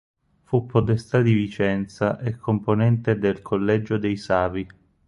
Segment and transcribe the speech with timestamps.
[0.45, 4.67] Fu podestà di Vicenza e componente del Collegio dei Savi.